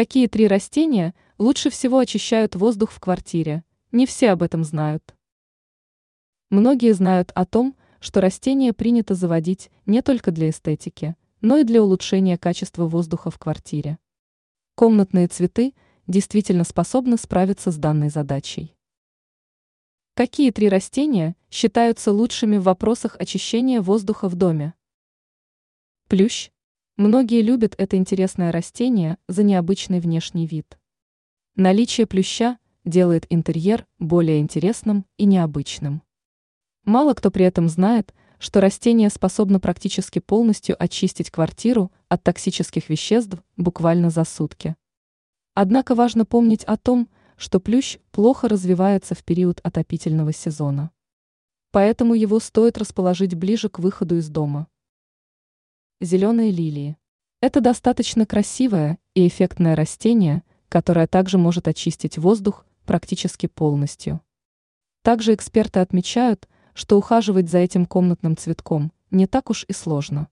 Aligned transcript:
Какие 0.00 0.28
три 0.28 0.48
растения 0.48 1.14
лучше 1.36 1.68
всего 1.68 1.98
очищают 1.98 2.56
воздух 2.56 2.90
в 2.90 3.00
квартире? 3.00 3.64
Не 3.92 4.06
все 4.06 4.30
об 4.30 4.42
этом 4.42 4.64
знают. 4.64 5.14
Многие 6.48 6.94
знают 6.94 7.32
о 7.34 7.44
том, 7.44 7.76
что 8.00 8.22
растения 8.22 8.72
принято 8.72 9.14
заводить 9.14 9.70
не 9.84 10.00
только 10.00 10.30
для 10.30 10.48
эстетики, 10.48 11.16
но 11.42 11.58
и 11.58 11.64
для 11.64 11.82
улучшения 11.82 12.38
качества 12.38 12.86
воздуха 12.86 13.30
в 13.30 13.38
квартире. 13.38 13.98
Комнатные 14.74 15.28
цветы 15.28 15.74
действительно 16.06 16.64
способны 16.64 17.18
справиться 17.18 17.70
с 17.70 17.76
данной 17.76 18.08
задачей. 18.08 18.74
Какие 20.14 20.50
три 20.50 20.70
растения 20.70 21.36
считаются 21.50 22.10
лучшими 22.10 22.56
в 22.56 22.62
вопросах 22.62 23.16
очищения 23.18 23.82
воздуха 23.82 24.30
в 24.30 24.34
доме? 24.34 24.72
Плющ. 26.08 26.50
Многие 27.00 27.40
любят 27.40 27.74
это 27.78 27.96
интересное 27.96 28.52
растение 28.52 29.16
за 29.26 29.42
необычный 29.42 30.00
внешний 30.00 30.46
вид. 30.46 30.78
Наличие 31.56 32.06
плюща 32.06 32.58
делает 32.84 33.24
интерьер 33.30 33.86
более 33.98 34.38
интересным 34.38 35.06
и 35.16 35.24
необычным. 35.24 36.02
Мало 36.84 37.14
кто 37.14 37.30
при 37.30 37.46
этом 37.46 37.70
знает, 37.70 38.12
что 38.38 38.60
растение 38.60 39.08
способно 39.08 39.60
практически 39.60 40.18
полностью 40.18 40.76
очистить 40.78 41.30
квартиру 41.30 41.90
от 42.10 42.22
токсических 42.22 42.90
веществ 42.90 43.38
буквально 43.56 44.10
за 44.10 44.24
сутки. 44.24 44.76
Однако 45.54 45.94
важно 45.94 46.26
помнить 46.26 46.64
о 46.64 46.76
том, 46.76 47.08
что 47.38 47.60
плющ 47.60 47.96
плохо 48.10 48.46
развивается 48.46 49.14
в 49.14 49.24
период 49.24 49.60
отопительного 49.62 50.34
сезона. 50.34 50.90
Поэтому 51.70 52.12
его 52.12 52.40
стоит 52.40 52.76
расположить 52.76 53.34
ближе 53.36 53.70
к 53.70 53.78
выходу 53.78 54.18
из 54.18 54.28
дома. 54.28 54.68
Зеленые 56.02 56.50
лилии. 56.50 56.96
Это 57.42 57.60
достаточно 57.60 58.24
красивое 58.24 58.98
и 59.14 59.28
эффектное 59.28 59.76
растение, 59.76 60.42
которое 60.70 61.06
также 61.06 61.36
может 61.36 61.68
очистить 61.68 62.16
воздух 62.16 62.64
практически 62.86 63.46
полностью. 63.46 64.22
Также 65.02 65.34
эксперты 65.34 65.80
отмечают, 65.80 66.48
что 66.72 66.96
ухаживать 66.96 67.50
за 67.50 67.58
этим 67.58 67.84
комнатным 67.84 68.34
цветком 68.34 68.92
не 69.10 69.26
так 69.26 69.50
уж 69.50 69.66
и 69.68 69.74
сложно. 69.74 70.28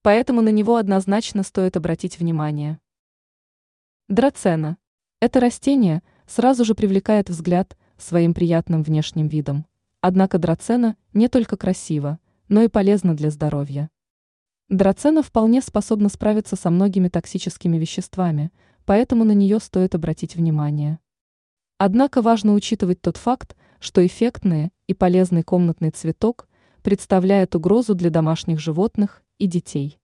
Поэтому 0.00 0.40
на 0.40 0.48
него 0.48 0.76
однозначно 0.76 1.42
стоит 1.42 1.76
обратить 1.76 2.18
внимание. 2.18 2.80
Драцена. 4.08 4.78
Это 5.20 5.38
растение– 5.38 6.02
сразу 6.26 6.64
же 6.64 6.74
привлекает 6.74 7.28
взгляд 7.28 7.76
своим 7.98 8.32
приятным 8.32 8.82
внешним 8.82 9.28
видом. 9.28 9.66
Однако 10.00 10.38
драцена 10.38 10.96
не 11.12 11.28
только 11.28 11.58
красива, 11.58 12.18
но 12.48 12.62
и 12.62 12.68
полезна 12.68 13.14
для 13.14 13.28
здоровья. 13.28 13.90
Драцена 14.70 15.22
вполне 15.22 15.60
способна 15.60 16.08
справиться 16.08 16.56
со 16.56 16.70
многими 16.70 17.08
токсическими 17.08 17.76
веществами, 17.76 18.50
поэтому 18.86 19.24
на 19.24 19.32
нее 19.32 19.60
стоит 19.60 19.94
обратить 19.94 20.36
внимание. 20.36 20.98
Однако 21.76 22.22
важно 22.22 22.54
учитывать 22.54 23.02
тот 23.02 23.18
факт, 23.18 23.56
что 23.78 24.04
эффектный 24.06 24.70
и 24.86 24.94
полезный 24.94 25.42
комнатный 25.42 25.90
цветок 25.90 26.48
представляет 26.82 27.54
угрозу 27.54 27.94
для 27.94 28.08
домашних 28.08 28.58
животных 28.58 29.22
и 29.38 29.46
детей. 29.46 29.98